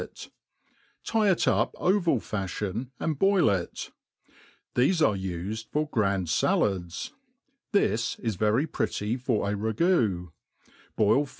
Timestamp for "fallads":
6.25-7.11